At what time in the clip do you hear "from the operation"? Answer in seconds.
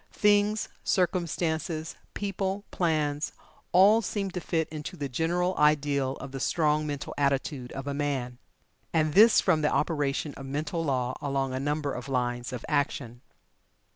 9.41-10.33